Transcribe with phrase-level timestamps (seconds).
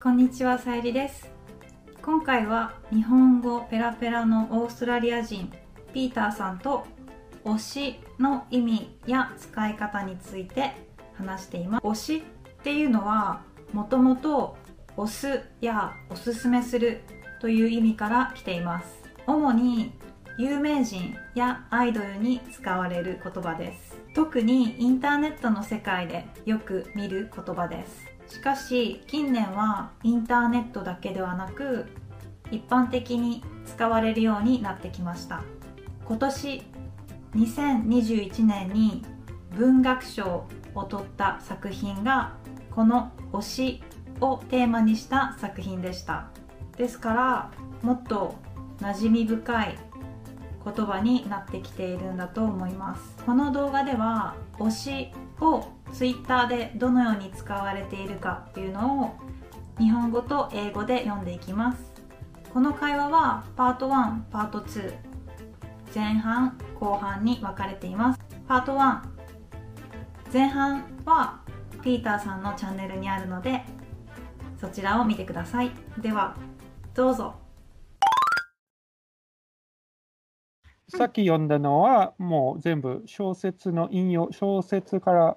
[0.00, 1.28] こんにちは、さゆりです。
[2.02, 5.52] 今回は日本語ペラペラのオーストラリア人
[5.92, 6.86] ピーターさんと
[7.44, 10.70] 推しの意味や使い方について
[11.14, 11.84] 話しています。
[11.84, 13.42] 推しっていうのは
[13.72, 14.56] もともと
[14.96, 17.00] 推すやおすすめする
[17.40, 19.02] という意味から来ています。
[19.26, 19.90] 主に
[20.38, 23.98] 有名人やアイドルに使われる言葉です。
[24.14, 28.07] 特にインターネットの世界でよく見る言葉です。
[28.28, 31.86] しかし近年はインターネットだけではなく
[32.50, 35.42] 一般的に使われるようになってきました。
[36.04, 36.62] 今年
[37.34, 39.04] 2021年に
[39.56, 42.34] 文学賞を取った作品が
[42.74, 43.82] この「推し」
[44.20, 46.28] をテーマにした作品でした。
[46.76, 47.50] ですから
[47.82, 48.36] もっと
[48.80, 49.78] 馴染み深い
[50.64, 53.16] 言葉になってきているんだと思います。
[53.24, 59.14] この動画では推しを Twitter でどのように使われているかっていうのを
[59.78, 61.92] 日本語と英語で読んでいきます。
[62.52, 64.94] この会話はパート1パート2
[65.94, 68.20] 前半後半に分かれています。
[68.46, 69.00] パート1
[70.32, 71.40] 前半は
[71.82, 73.64] ピーターさんのチャンネルにあるので
[74.60, 75.70] そちらを見てください。
[75.98, 76.36] では
[76.94, 77.47] どうぞ。
[80.88, 85.36] さっき読んだのは、もう全部小説の引用、小説から、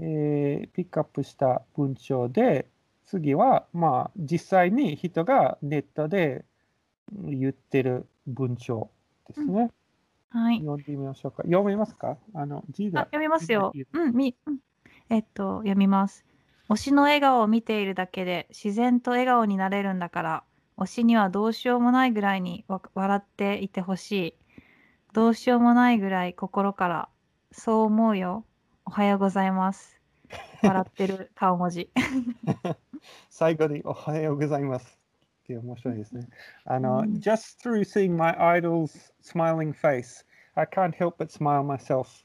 [0.00, 2.66] えーピックアップした文章で、
[3.04, 6.44] 次は、まあ、実際に人がネットで
[7.12, 8.90] 言ってる文章
[9.28, 9.70] ですね。
[10.30, 11.42] はい読んでみましょうか。
[11.42, 12.16] 読めますか？
[12.34, 13.00] あの字が。
[13.00, 13.72] あ読みますよ。
[13.92, 14.58] うん、み、うん
[15.08, 16.24] えっと、読みます。
[16.68, 20.44] 推しの笑顔を見ているだけで自然と笑顔になれるんだから、
[20.78, 24.34] 推しにはどうしようもないぐらいにわ笑っていてほしい。
[25.12, 27.08] どうしようもないぐらい心から、
[27.50, 28.44] そう思うよ。
[28.84, 30.00] おはようございます。
[30.62, 31.90] 笑ってる顔文字。
[33.28, 34.98] 最後におはようございます。
[35.42, 36.28] って面白いですね。
[36.64, 42.24] あの、うん just through seeing my idol's smiling face, I can't help but smile myself.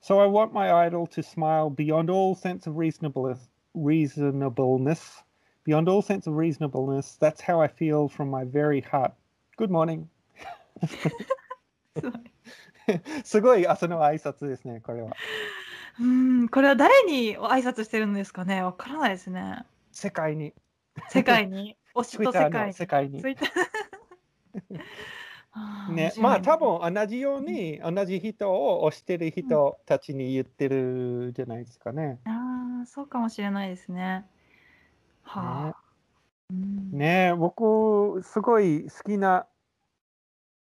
[0.00, 3.50] So I want my idol to smile beyond all sense of reasonableness.
[3.74, 5.24] Reasonableness,
[5.64, 7.16] beyond all sense of reasonableness.
[7.20, 9.12] That's how I feel from my very heart.
[9.56, 10.08] Good morning.
[13.24, 15.16] すごい 朝の挨拶ですね、これは。
[16.00, 18.62] うん、これは誰に挨拶してるんですかね？
[18.62, 19.64] わからないですね。
[19.92, 20.54] 世界に、
[21.08, 21.76] 世界に？
[21.94, 22.72] 推しと世界に。
[22.74, 23.22] 世界に
[25.90, 32.20] ねまあ多分同じように同じ人を推してる人たちに言ってるじゃないですかね。
[32.24, 34.24] ああ、そうかもしれないですね。
[35.22, 35.76] はあ。
[36.50, 39.46] うんね僕すごい好きな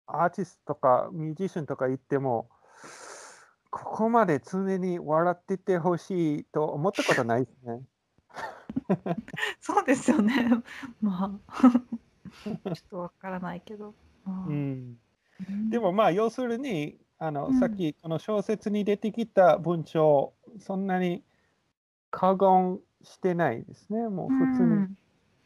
[0.07, 2.49] アーティストとかミュージシャンとか言っても
[3.69, 7.81] ここまで常に笑っててほしいと思ったことないですね。
[9.59, 10.33] そうですよね。
[11.01, 11.61] まあ、
[12.43, 13.93] ちょっとわからないけど。
[14.23, 14.97] まあうん、
[15.47, 21.23] うんでもまあ要するにあの、うんさっきこの小説に出てきた文章そんなに
[22.09, 24.07] 過言してないですね。
[24.07, 24.97] もう普通に、うん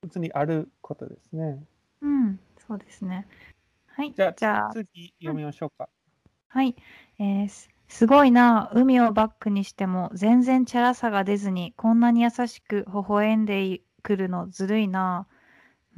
[0.01, 1.63] 普通にあることですね。
[2.01, 3.27] うん、そうですね。
[3.95, 4.35] はい、じゃあ
[4.69, 5.89] 次読みましょうか。
[6.49, 6.75] はい、
[7.19, 15.27] えーすすごいな、海をバックにしても全然チャラさが出ずにこんなに優しく微笑んでくるのずるいな。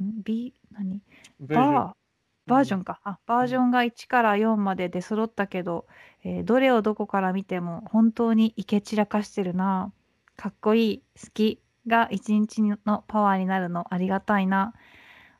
[0.02, 1.02] ん ?B、何？
[1.40, 3.00] バー、バージョンか。
[3.04, 5.86] あ、バージョンが1から4まで出揃ったけど、
[6.24, 9.92] えーどれをどこから見ても本当にイケ散らかしてるな。
[10.36, 14.74] かっこいい、好きが一日のパワーになるのありがたいな。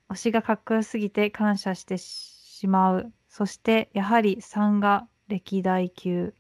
[0.09, 2.34] 推しがかっこよすぎて感謝してし
[2.69, 3.12] まう。
[3.28, 6.34] そしてやはり3が歴代級。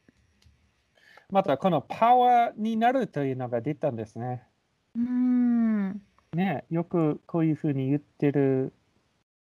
[1.30, 4.44] またこのパワーになるというのが出たんですね。
[4.94, 6.02] うーん。
[6.32, 8.72] ね、よくこういうふうに言ってる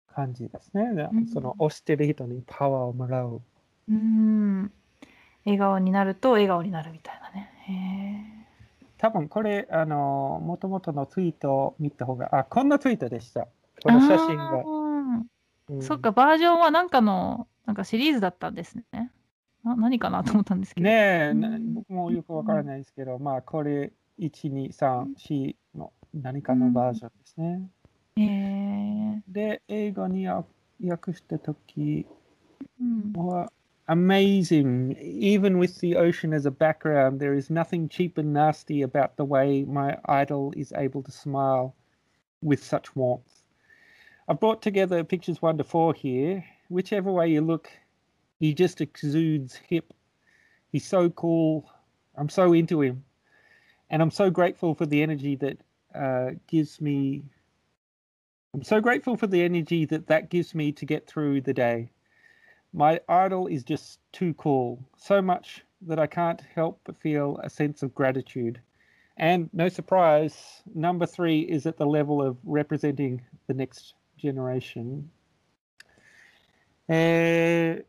[0.07, 0.83] 感じですね。
[1.11, 3.41] うんその推してる人にパワーをもらう。
[3.89, 4.71] うーん。
[5.45, 7.51] 笑顔になると笑顔になるみたいなね。
[7.67, 8.45] へ
[8.97, 13.47] 多分これ、あの、もともとのツイートを見た方が、あ、こんなツイートでした。
[13.81, 14.78] こーの写真が。
[15.81, 19.11] そっか、バージョンはなんかの、なんかシリーズだったんですね。
[19.63, 20.85] な何かなと思ったんですけど。
[20.85, 21.33] ねえ、
[21.73, 27.69] 僕もよくわからないですけど、まあ、これ、1、2、3、4の何かのバージョンですね。
[28.15, 30.47] へえで、英語に訳
[30.83, 32.05] 訳したとき
[32.79, 33.51] うんは、
[33.87, 34.95] amazing.
[34.99, 39.25] Even with the ocean as a background, there is nothing cheap and nasty about the
[39.25, 41.73] way my idol is able to smile
[42.41, 43.38] with such warmth.
[44.29, 46.45] I've brought together pictures one to four here.
[46.69, 47.67] Whichever way you look,
[48.39, 49.91] he just exudes hip.
[50.71, 51.67] He's so cool.
[52.15, 53.03] I'm so into him.
[53.89, 55.57] And I'm so grateful for the energy that
[55.95, 57.23] uh, gives me.
[58.53, 61.89] I'm so grateful for the energy that that gives me to get through the day.
[62.71, 67.49] My idol is just too cool, so much that I can't help but feel a
[67.49, 68.61] sense of gratitude.
[69.17, 75.01] And no surprise, number three is at the level of representing the next generation?
[76.87, 77.85] え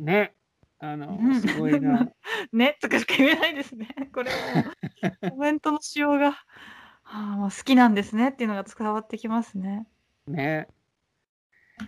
[0.00, 0.34] ー、ね、
[0.80, 2.08] あのうん、すごいな。
[2.52, 3.88] ねとかしか言えないですね。
[4.12, 9.86] これも コメントの仕様が、はあ、もう好きなんですねっていうのが伝わってきますね。
[10.26, 10.68] ね。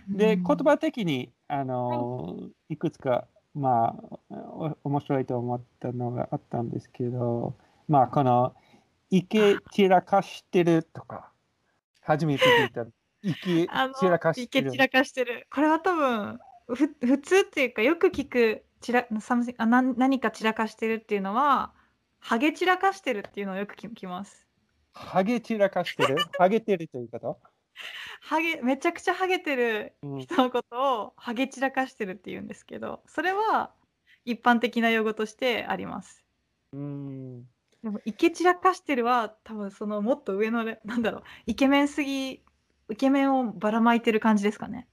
[0.07, 3.97] で、うん言葉的に、あの、いくつか、ま
[4.29, 7.55] あ、お面白いと思ったのがあったんですけど、
[7.87, 8.55] まあ、この、
[9.09, 11.31] 池散らかしてるとか、
[12.07, 12.85] 初めて聞いた。
[13.21, 14.77] 池あの散らかしてる池散。
[14.77, 15.45] らかしてる。
[15.53, 19.07] これは多分ふ普通っていうかよく聞く散ら
[19.57, 21.73] あな何か散らかしてるっていうのは
[22.19, 24.47] ハゲ散らかしてるっていうのをよく聞きます。
[24.93, 26.15] ハゲ散らかしてる？
[26.37, 27.39] ハゲてるということ、
[28.21, 33.71] ハゲめちゃくちゃハゲてるうん、人のことをハゲ散らかしてるって言うんですけどそれは
[34.25, 36.23] 一般的な用語としてあります。
[36.73, 37.43] うん。
[37.83, 42.31] でもイケ散らかしてるは多分そのもっと上のレ なんだろうイケメンすぎ
[42.89, 44.87] イケメンをばらまいてる感じですかね。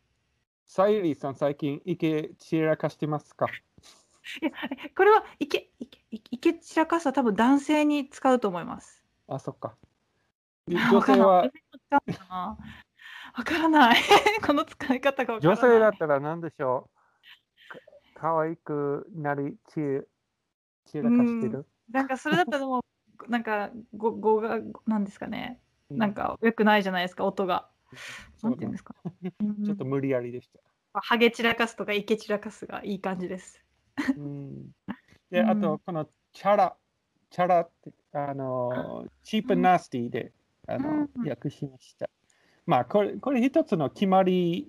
[0.67, 3.47] さゆりさん、最近池散らかしてますか？
[3.47, 4.51] いや
[4.87, 9.05] えこれはイケイケイケイケ散らかすは多分男性に使うと思います。
[9.29, 9.77] あ、そっか。
[10.67, 11.51] で女性は、わか
[11.91, 11.99] ら
[12.29, 12.59] な？
[12.59, 13.97] いわからない。
[14.47, 15.73] この使い方がわから女ない。
[15.75, 16.91] 性だったら何でしょ
[17.69, 17.69] う？
[17.69, 17.79] か
[18.15, 20.07] 可愛くなり散
[20.87, 22.81] 散らかしてる、なんかそれだったらも
[23.27, 25.61] うなんか語語がなんですかね。
[25.91, 27.69] なんか良くないじゃないですか音が。
[28.37, 28.95] そうんていうんですか。
[29.65, 30.61] ちょっと無理やりでした。
[31.01, 33.65] ハゲ散らかすとかイケ散らかすがいい感じです。
[34.17, 34.71] うん、
[35.31, 36.77] で、うんあと、このチャラ、
[37.31, 40.33] チャラって、あの、チープナスティで、
[40.67, 42.09] あの、うん訳しました。
[42.67, 44.69] まあ、これ、これ一つの決まり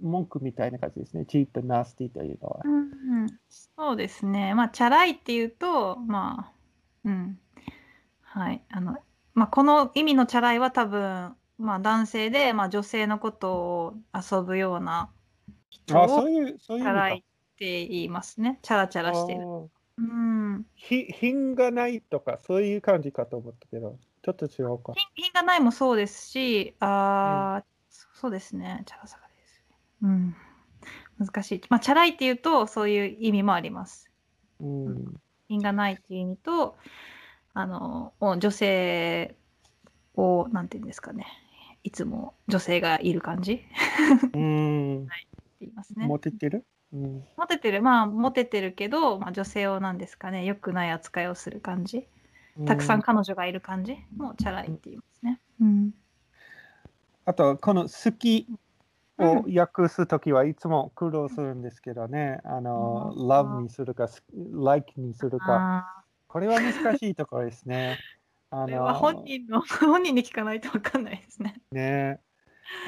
[0.00, 1.24] 文句みたいな感じですね。
[1.24, 2.60] チープナスティというのは。
[2.64, 3.23] うん
[3.84, 4.54] そうですね。
[4.54, 6.52] まあチャラいっていうとまあ
[7.04, 7.38] うん
[8.22, 8.96] はいあの
[9.34, 15.10] まあこの意味のチャラいは多分まあ男性でまあ女性のことを遊ぶような
[15.68, 17.22] 人あ、をそういう、そういうチャラいっ
[17.58, 18.58] て言いますね。
[18.62, 19.40] チャラチャラしてる。
[19.98, 20.66] うん。
[20.74, 24.94] ひ品がないとか、そういう感じかと思ったけど、ちょっと違うか。
[24.94, 28.82] 品品がないもそうですし、あーそそうですね。
[28.86, 29.76] チャラさがですね。
[30.02, 30.36] うん。
[31.18, 31.62] 難しい。
[31.68, 34.10] まあチャラいっていうとそういう意味もあります。
[34.60, 35.14] うん。
[35.48, 36.76] 品がないっていう意味と、
[37.52, 39.36] あの、お女性
[40.14, 41.26] を、なんていうんですかね。
[41.82, 43.56] いつも女性がいる感じっ
[44.30, 45.06] てうん。
[45.60, 46.06] 言いますね。
[46.06, 46.64] モテてる？
[46.92, 47.24] うん。
[47.36, 52.08] モテてる、まあ、モテてるけど、まあ、女性をなんですかね、良くない扱いをする感じ。
[52.66, 55.40] たくさん彼女がいる感じもチャラいって言いますね。
[55.60, 55.94] うん。
[57.24, 58.46] あと、この好き
[59.18, 62.40] を訳すときはいつも苦労するんですけどね。
[62.44, 65.44] あの、うん love にするか、like にするか。
[65.48, 67.98] あこれは難しいところですね。
[68.50, 71.60] あーこれは本人の、 本人に聞かないと分かんないですね。
[71.70, 72.20] ね。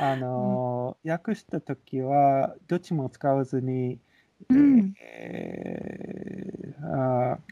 [0.01, 4.01] あの、訳したときは、どっちも使わずに、
[4.49, 6.67] うんえー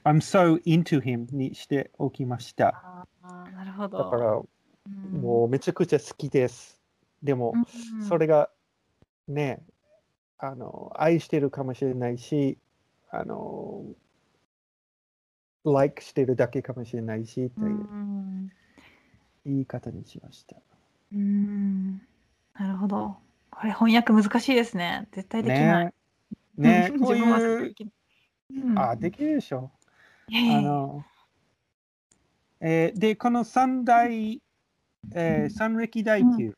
[0.05, 3.07] I'm so into him にしておきました。
[3.23, 3.99] なるほど。
[3.99, 4.45] だから、う
[5.17, 6.81] ん、もうめちゃくちゃ好きです。
[7.23, 8.51] でも、うんそれが
[9.29, 9.63] ね、
[10.39, 12.59] あの、愛してるかもしれないし、
[13.11, 13.85] あの、
[15.65, 18.51] like してるだけかもしれないし、とういうん
[19.45, 20.57] 言い方にしました。
[21.13, 21.99] うん
[22.55, 23.17] なるほど。
[23.51, 25.09] これ翻訳難しいですね。
[25.13, 25.87] 絶対できない。
[25.87, 25.93] ね。
[26.57, 27.75] ね、 こういう、
[28.51, 29.71] うんあ、できるでしょ。
[30.29, 31.05] あの、
[32.61, 34.41] えーで、この三大、
[35.15, 36.55] えー三歴代級、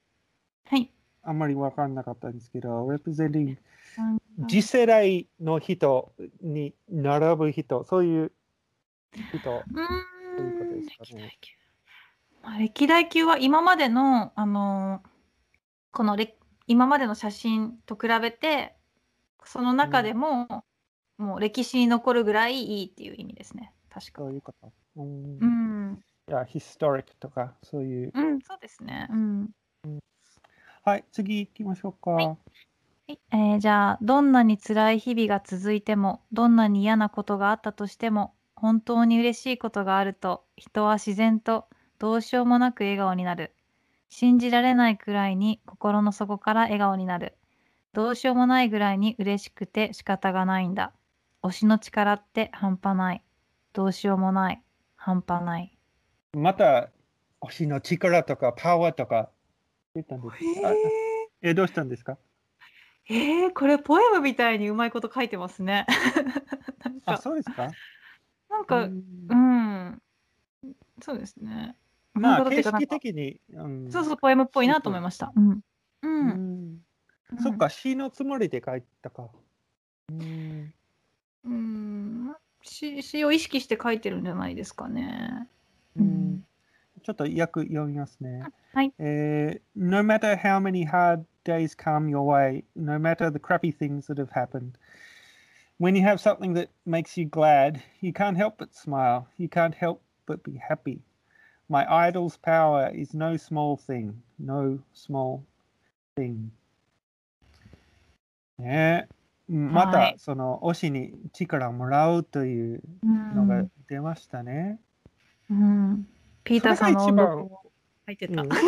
[0.67, 0.93] はい。
[1.27, 3.57] あんまり分からなかったんですけど、representing
[3.99, 4.19] うん
[4.49, 8.33] 次世代の人に並ぶ人、そういう
[9.13, 11.23] 人、うそういうことですかね。
[11.23, 11.53] 歴代級
[12.43, 15.09] まあ歴代級は今までの、あのー
[15.93, 18.77] このれ今までの写真と比べて
[19.47, 20.65] その中でも、
[21.17, 23.73] もう歴史に残るぐらいいいっていう意味ですね。
[23.89, 24.23] 確か。
[24.23, 24.73] そういうこと。
[24.97, 25.39] うん。
[25.41, 28.13] うん、いや、historic とか、そういう。
[28.13, 29.09] うん、そうですね。
[29.11, 29.51] うん
[30.87, 32.13] はい、次行きましょうか。
[32.13, 32.27] はい。
[32.27, 32.37] は
[33.09, 41.67] いえーじゃあどんなに辛い日々が続いてもどんなに嫌なことがあったとしても本当に嬉しいことがあると人は自然と
[41.99, 43.53] どうしようもなく笑顔になる。
[44.09, 47.37] 信じられないくらいに心の底から笑顔になる。
[47.93, 50.93] どうしようもないぐらいに嬉しくて仕方がないんだ。
[51.43, 53.23] 推しの力って半端ない。
[53.73, 54.63] どうしようもない。
[54.95, 55.77] 半端ない。
[56.35, 56.93] また
[57.41, 59.31] 推しの力とかパワーとか
[59.97, 60.73] 言ったんですあ
[61.43, 62.19] えどうしたんですか？
[63.09, 65.87] えー、えー、これポエムみたいにうまいこと書いてますね。
[66.85, 67.71] なんあか、そうですか？
[68.51, 70.03] なんか、うんうん、
[71.03, 71.77] そうですね。
[72.15, 75.33] うまあ形式的に、うん、そうそう、ポエムっぽいなと思いました。
[75.37, 75.51] うん。
[75.51, 75.63] う。
[76.03, 77.57] うんんうんそっ。
[77.57, 79.31] か詩のつもりで書いたか
[80.09, 80.75] うん
[81.45, 82.37] うん。
[82.63, 85.49] 詩詩を意識して書いてるんじゃないですかね。
[87.06, 88.44] ううんんちょっと訳読みますね。
[88.74, 88.94] はい。
[89.00, 94.18] えー no matter how many hard days come your way, no matter the crappy things that
[94.18, 94.74] have happened,
[95.80, 99.28] when you have something that makes you glad, you can't help but smile.
[99.38, 101.02] You can't help but be happy.
[101.68, 105.44] My idol's power is no small thing, no small
[106.16, 106.52] thing.
[108.60, 113.72] ねえまた、はいその推しに力をもらうといううのがん。
[113.90, 114.80] 出ましたね。
[115.50, 116.08] うん。
[116.47, 117.63] ピーターさんの音読も
[118.07, 118.43] 入ってた。
[118.43, 118.49] うん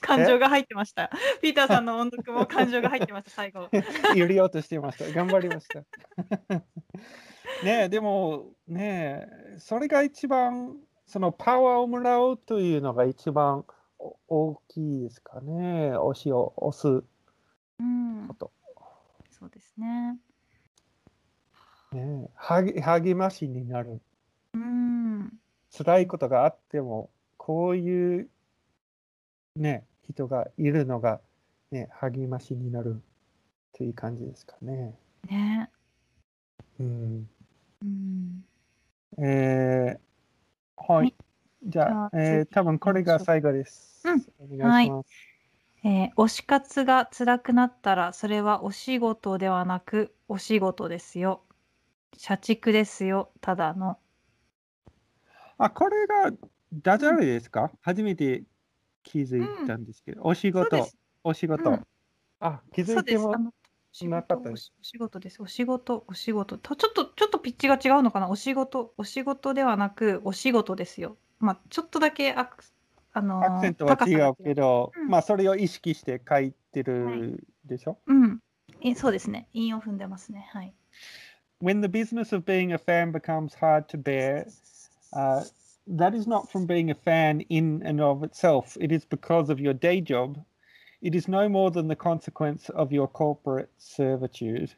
[0.00, 1.10] 感情が入ってました。
[1.42, 3.68] ピーターさんの音読も感情が入ってました、最後。
[4.14, 5.10] 入れようとしてました。
[5.12, 5.80] 頑張りました。
[7.64, 10.76] ねえ、でもねえ、それが一番、
[11.06, 13.64] そのパワーをもらうというのが一番
[13.98, 15.90] お大きいですかね。
[15.96, 17.02] 推しを押す
[17.80, 18.34] うんこ。
[18.34, 18.52] と。
[19.30, 20.18] そうですね。
[21.92, 24.00] ね励ましになる。
[25.78, 25.84] うん。
[25.84, 28.28] 辛いことがあっても、こういう
[29.56, 31.20] ね、人がいるのが、
[31.70, 33.02] ね、励ましになる
[33.72, 34.94] という感じですかね。
[35.28, 35.70] ね。
[36.78, 37.28] うん。
[37.82, 38.44] うん。
[39.18, 41.04] えー、はい。
[41.04, 41.14] はい
[41.68, 44.02] じゃあ、えー、次多分これが最後です。
[44.38, 45.08] お願いします。
[45.84, 51.42] えー推し活が辛くなったらそれはお仕事ではなくお仕事ですよ。
[52.16, 53.98] 社畜ですよ、ただの。
[55.58, 56.32] あ、これが
[56.72, 58.44] ダジャレですか、初めて
[59.02, 60.86] 気づいたんですけど、お仕事。
[61.24, 61.70] お仕事。
[61.70, 61.82] うん
[62.38, 63.00] あ、気づ。
[63.00, 63.32] いても
[64.02, 65.42] なかったです仕お仕事です。
[65.42, 66.58] お仕事、お仕事。
[66.58, 68.28] とちょっと、ちょっとピッチが違うのかな？
[68.28, 71.16] お仕事、お仕事ではなく、お仕事ですよ。
[71.38, 72.62] まあ、ちょっとだけアク
[73.14, 78.40] あのーアクセントは違うけど、うんまあそれを意識して書いてるでしょ、うん。
[78.82, 79.48] えそうですね。
[79.54, 80.46] 韻を踏んでますね。
[80.52, 80.74] はい。
[81.62, 84.44] When the business of being a fan becomes hard to bear,
[85.12, 85.44] uh,
[85.88, 88.76] that is not from being a fan in and of itself.
[88.80, 90.38] It is because of your day job.
[91.02, 94.70] It is no more than the consequence of your corporate servitude.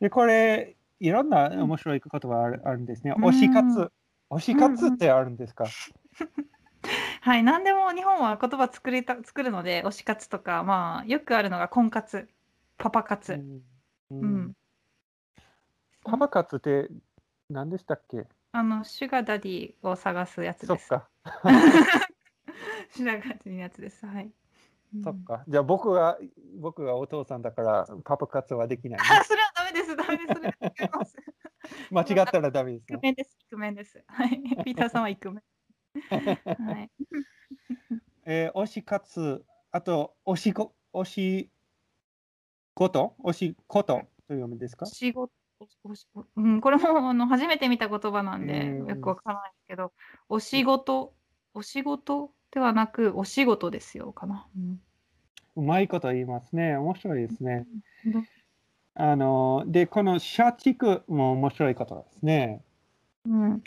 [0.00, 3.14] で、これ、いろんな面白い言葉ある,、あるんですね。
[3.16, 3.90] うん推し活。
[4.30, 5.66] 推し活ってあるんですか、
[7.20, 12.28] はい、何でも日本は言葉作りた作るので、推し活とか、まあ、よくあるのが婚活、
[12.78, 13.34] パパ活。
[13.34, 13.62] うん
[14.10, 14.56] ううんん。
[16.04, 16.88] パパ活って
[17.48, 18.26] 何でしたっけ
[18.56, 20.86] あの、シュガーダディを探すやつです。
[20.86, 21.10] そっか。
[22.94, 24.06] シュガーダディのやつです。
[24.06, 24.26] はい。
[24.94, 25.42] うんそっか。
[25.48, 26.16] じゃあ僕が、
[26.60, 29.04] 僕がお父さんだからパパ活はできない、ね。
[29.10, 29.96] あ、それはダメです。
[29.96, 30.34] ダメです。
[30.34, 31.16] それは違います。
[31.90, 32.98] 間違ったらダメですね。
[32.98, 33.36] イクメンです。
[33.40, 34.04] イクメンです。
[34.06, 34.40] はい。
[34.64, 35.44] ピーターさんはイクメン。
[36.10, 36.90] はい。
[38.24, 41.50] えー推し活、あと、推しこ、推し
[42.74, 43.16] こと？
[43.24, 44.86] 推しことと読むんですか？
[44.86, 45.32] 仕事、
[45.84, 46.06] おし
[46.36, 49.92] うん、これもあの初めて見た言葉なんで、うんよくわからないけど、
[50.28, 51.14] お仕事、
[51.54, 54.46] お仕事ではなく、お仕事ですよ、かな。
[55.56, 56.76] うまいこと言いますね。
[56.76, 57.66] 面白いですね。
[58.06, 58.24] うん
[58.96, 62.62] あの、で、この社畜も面白いことですね。
[63.26, 63.62] うん、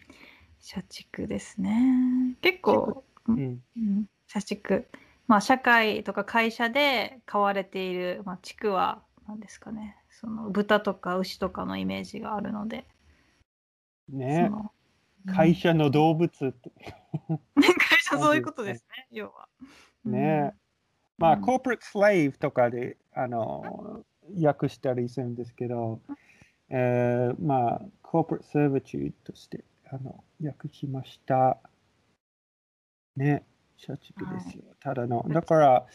[0.62, 2.38] 社畜ですね。
[2.42, 3.62] 結構、うん。
[3.76, 4.88] うん、社畜。
[5.28, 9.98] まあ、社会とか会社で飼われている、まあ、畜は何ですかね。
[10.20, 12.88] その豚とか牛とかのイメージがあるので、
[14.10, 14.50] そね。
[14.50, 14.72] の
[15.28, 16.72] 会社の動物って。
[17.30, 19.48] う ん会社そういうことですね、要は。
[20.06, 20.56] ね
[21.18, 24.04] まあ、うんコーポレートスレイブとかで、あの、
[24.42, 26.02] 訳したりするんですけど、
[26.70, 31.58] えーまあ、コーポレートサービチューとして、あの、訳しました。
[33.16, 33.44] ね、
[33.76, 34.64] 社畜ですよ。
[34.80, 35.26] ただの。
[35.30, 35.88] だから、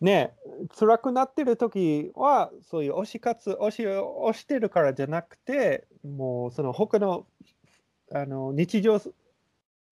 [0.00, 0.32] ね、
[0.78, 7.26] 辛くなってる時は、そういう推し活、推しを推してるからじゃなくて、もう、その他の、
[8.12, 9.00] あの、日常、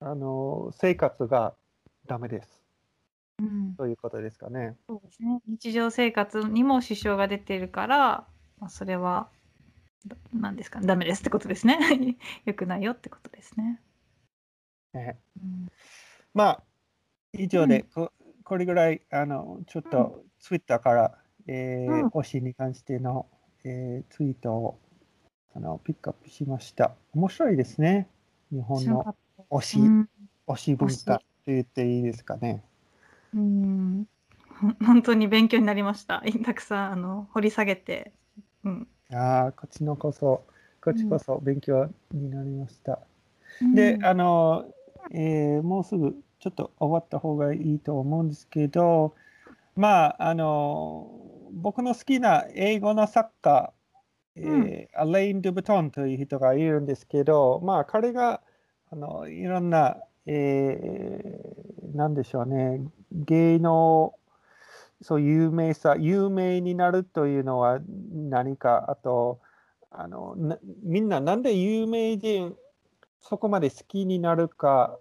[0.00, 1.54] あの、生活が
[2.06, 2.62] ダメです。
[3.38, 4.76] うんということですかね。
[4.86, 5.40] そうですね。
[5.46, 8.26] 日常生活にも支障が出ているから、
[8.58, 9.28] まあ、それは、
[10.06, 11.78] だなんですかね、ダメですってことですね。
[12.46, 13.82] よくないよってことですね。
[14.94, 15.68] ねうん
[16.32, 16.62] まあ、
[17.32, 18.10] 以上で、うん
[18.46, 23.26] ここれぐらい、あの、ちょっと、ツイッターから、えーうん推しに関しての、
[23.64, 24.78] えーツイートを
[25.54, 26.94] あのピックアップしました。
[27.14, 28.08] 面白いですね。
[28.52, 29.16] 日本の
[29.50, 30.08] 推し、うん
[30.46, 31.22] 推し文化。
[31.46, 32.64] 言っていいですかね。
[33.34, 34.06] うん
[34.84, 36.22] 本当に勉強になりました。
[36.44, 38.12] たくさんあの掘り下げて、
[38.64, 38.88] うん。
[39.12, 40.44] ああ、こっちのこそ、
[40.82, 43.00] こっちこそ勉強になりました。
[43.60, 44.72] うんで、あの、
[45.12, 49.16] えーもうすぐちょっと終わった方がいいと思うんですけど、
[49.74, 51.10] まあ、あの、
[51.50, 53.72] 僕の好きな英語の作家、
[54.36, 58.42] えーアレイン・ドゥブトンという人がいるんですけど、まあ、彼が
[58.92, 64.14] あのいろんな、えーなんでしょうね、芸能、
[65.02, 67.80] そう有名さ、有名になるというのは
[68.12, 69.40] 何か、あと、
[69.90, 72.54] あのなみんななんで有名人
[73.20, 74.96] そこまで好きになるか、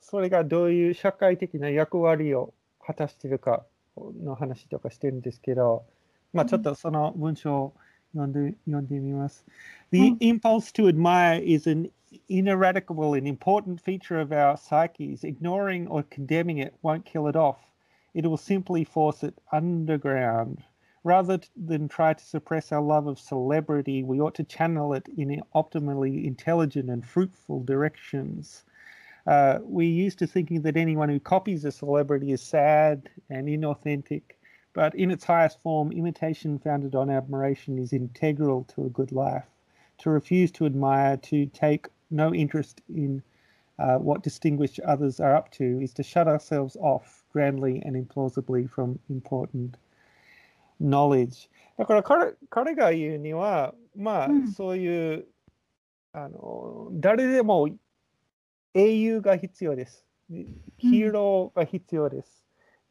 [0.00, 3.64] それがどういう社会的な役割を果たしているか
[3.96, 5.84] の話とかしてるんですけど、
[6.32, 7.74] まあちょっとその文章を
[8.14, 9.44] 読んで読んでみます。
[9.90, 11.90] The うん impulse to admire is an
[12.28, 15.24] ineradicable and important feature of our psyches.
[15.24, 17.56] Ignoring or condemning it won't kill it off.
[18.14, 20.62] It will simply force it underground.
[21.04, 25.06] Rather t- than try to suppress our love of celebrity, we ought to channel it
[25.16, 28.64] in optimally intelligent and fruitful directions.
[29.26, 34.22] Uh, we're used to thinking that anyone who copies a celebrity is sad and inauthentic,
[34.72, 39.46] but in its highest form, imitation founded on admiration is integral to a good life.
[39.98, 43.22] To refuse to admire, to take no interest in
[43.78, 48.68] uh, what distinguished others are up to, is to shut ourselves off grandly and implausibly
[48.70, 49.76] from important
[50.78, 51.48] knowledge.
[51.78, 55.26] だから彼彼が言うには、まあ、うんそういう
[56.12, 57.68] あの誰でも
[58.73, 60.05] 英雄が必要です。
[60.77, 62.43] ヒーローが必要です。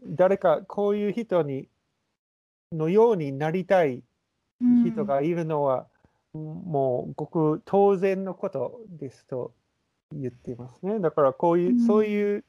[0.04, 1.68] 誰かこういう人に
[2.72, 4.02] のようになりたい
[4.84, 5.86] 人がいるのは、
[6.34, 9.52] もうごく当然のことですと
[10.12, 11.00] 言っていますね。
[11.00, 12.44] だからこういう、うんそういう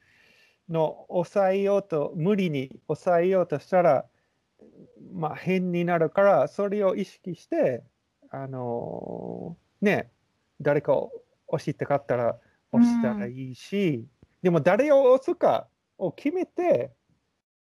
[0.68, 4.04] のを抑えようと、無理に抑えようとしたら、
[5.12, 7.82] まあ変になるから、それを意識して、
[8.30, 10.10] あのね、
[10.60, 11.12] 誰かを
[11.48, 12.38] 押したかったら
[12.72, 14.06] 押したらいいし、
[14.42, 16.90] でも誰を押すかを決めて、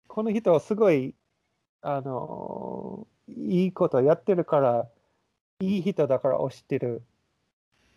[0.07, 1.15] この人はすごい、
[1.81, 4.87] あのいいことやってるから、
[5.61, 7.01] いい人だから押してる。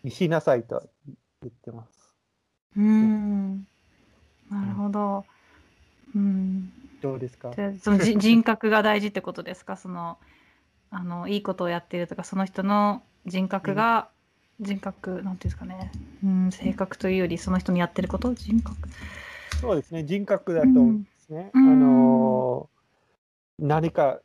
[0.03, 2.13] にしなさいと言ってます。
[2.75, 3.65] うん。
[4.51, 5.25] なるほど。
[6.13, 7.51] うん、どうですか？
[7.51, 9.77] じそのじ 人格が大事ってことですか？
[9.77, 10.17] その
[10.91, 14.09] あのいいことをやってるとかその人の人格が、
[14.63, 15.91] 人格なんていうんですかね、
[16.23, 18.33] うん、性格というよりその人のやってること？
[18.33, 18.75] 人格。
[19.61, 21.51] そうですね、人格だと思うんですね。
[21.53, 21.69] うん。
[21.69, 22.69] あの
[23.59, 24.19] 何か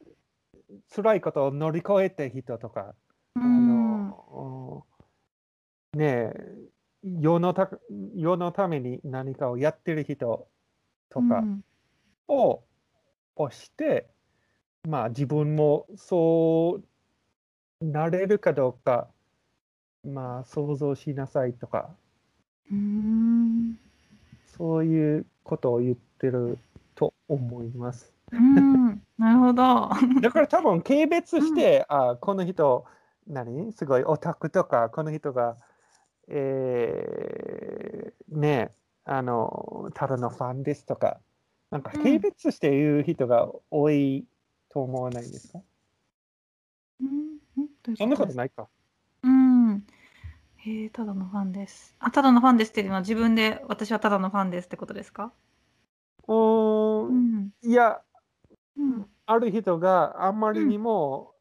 [0.95, 2.95] 辛いことを乗り越えた人とか、
[3.35, 4.85] あの
[5.95, 6.57] ねえ
[7.05, 7.71] 世のた
[8.17, 10.49] 世のために何かをやってる人
[11.11, 11.65] とかうん。
[12.31, 12.63] を
[13.37, 14.07] 押して、
[14.87, 16.81] まあ自分もそ
[17.81, 19.09] うなれるかどうか、
[20.09, 21.91] まあ想像しなさいとか、
[22.71, 23.79] うん。
[24.57, 26.59] そういうことを言ってる
[26.95, 28.13] と思います。
[28.33, 29.63] うんなるほど。
[30.21, 32.85] だから多分軽蔑して、あこの人、
[33.27, 35.57] 何すごいオタクとか、この人が、
[36.29, 38.73] えー、ね
[39.05, 41.21] あの、ただのファンですとか、
[41.71, 44.27] なんかうん軽蔑して言う人が多い
[44.69, 45.61] と思わないですか、
[47.01, 47.39] うん。
[47.87, 47.97] うん。
[47.97, 48.69] そんなことないか。
[50.65, 50.73] うん。
[50.73, 51.97] へえ、ただのファンです。
[51.99, 55.33] あ、ただのファンですっていうのは自分で私はただのファンですってことですか？
[56.29, 57.53] うー、うんん。
[57.63, 58.03] いや、
[58.77, 59.11] うん。
[59.27, 61.35] ある人があんまりにも、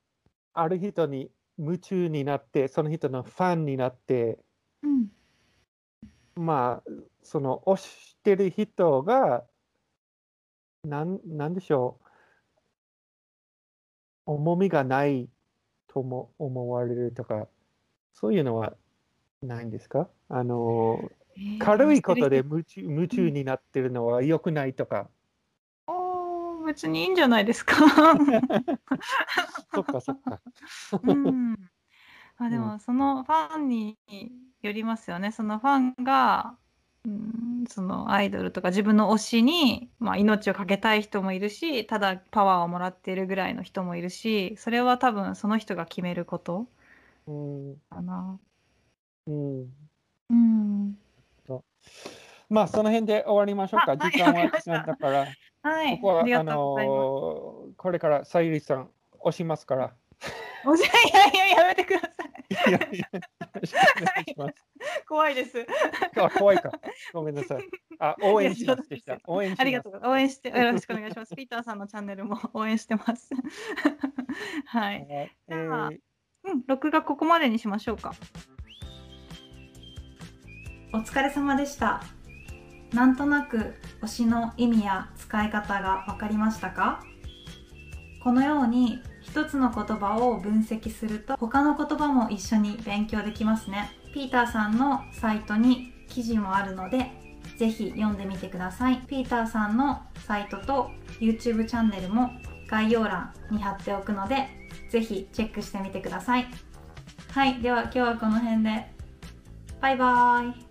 [0.54, 4.40] ある人に夢中になって、その人のファンになって、
[4.82, 5.10] うん。
[6.36, 6.90] まあ、
[7.24, 9.46] その推してる人が、
[10.84, 12.08] なんなんでしょう、
[14.26, 15.30] 重みがない
[15.88, 17.50] とも思われるとか、
[18.14, 18.78] そういうのは
[19.48, 20.10] ないんですか？
[20.30, 21.12] あの、
[21.60, 25.10] 軽いことで夢中夢中になってるのは良くないとか。
[25.88, 27.76] おー別にいいんじゃないですか。
[29.74, 30.42] そっかそっか。
[31.04, 31.56] うん。
[32.38, 33.98] あ でうもそのファンに
[34.62, 35.32] よりますよね。
[35.32, 36.58] そのファンが、
[37.06, 46.68] うん、そのアイドルとか自分の推しに、まあ、命を懸けたい人もいるし、ただパワーをもらっているぐらいの人もいるし、それは多分その人が決めること
[47.28, 48.40] うんかな。
[49.28, 49.68] うん
[50.30, 50.98] うん。
[52.50, 53.98] まあ、その辺で終わりましょうか。
[53.98, 55.28] 時間は時間だから。
[55.64, 55.96] はい。
[56.00, 56.44] ここは、あ。
[56.44, 59.94] のーこれからさゆりさん押しますから。
[60.66, 62.28] おじいやいややめてください。
[62.70, 63.10] いやいや
[63.62, 63.74] いし
[64.38, 64.54] ます。
[65.08, 65.66] 怖いです。
[66.16, 66.72] あ、怖いか。
[67.14, 67.64] ごめんなさい。
[68.00, 69.18] あ、応援しますでした。
[69.26, 69.54] 応援。
[69.58, 70.12] ありがとうございます。
[70.12, 71.36] 応援して、よろしくお願いします。
[71.36, 73.30] ピーターさんのチャンネルも応援してます。
[74.68, 74.96] はい。
[74.96, 75.08] はい。
[75.10, 76.00] えじゃあー
[76.44, 78.14] うん、録画ここまでにしましょうか。
[80.98, 82.02] お疲れ様でした。
[82.92, 87.04] なんとなく推しの意味や使い方が分かりましたか？
[88.24, 93.92] このように一つの言葉を分析すると他の言葉も一緒に勉強できますね。
[94.12, 97.12] ピーターさんのサイトに記事もあるので
[97.58, 98.98] ぜひ読んでみてください。
[99.08, 102.32] ピーターさんのサイトと YouTube チャンネルも
[102.68, 104.48] 概要欄に貼っておくので
[104.90, 106.48] ぜひチェックしてみてください。
[107.30, 108.98] はいでは今日はこの辺で。
[109.80, 110.67] バイバーイ。